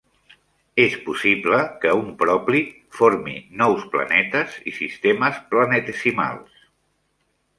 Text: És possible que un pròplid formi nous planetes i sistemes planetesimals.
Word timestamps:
És 0.83 0.93
possible 1.09 1.57
que 1.83 1.91
un 1.99 2.07
pròplid 2.21 2.71
formi 3.01 3.35
nous 3.61 3.85
planetes 3.95 4.57
i 4.71 4.75
sistemes 4.79 5.39
planetesimals. 5.55 6.65